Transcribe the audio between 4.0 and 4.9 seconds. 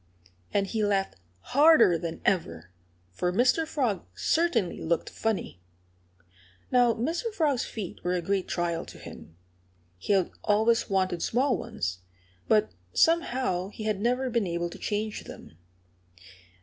certainly